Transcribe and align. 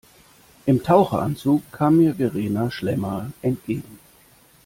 Im 0.65 0.81
Taucheranzug 0.81 1.71
kam 1.71 1.97
mir 1.97 2.15
Verena 2.15 2.71
Schlemmer 2.71 3.31
entgegen. 3.43 3.99